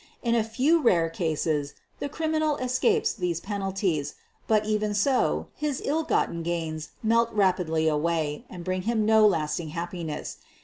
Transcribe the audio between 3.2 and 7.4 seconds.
penalties, but, even so, his ill gotten gains melt